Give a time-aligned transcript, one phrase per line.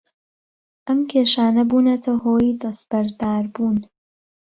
[0.87, 3.77] ئەم کێشانە بوونەتە هۆی دەستبەرداربوون